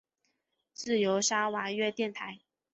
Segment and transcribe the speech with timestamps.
[0.73, 2.39] 自由砂拉越电台。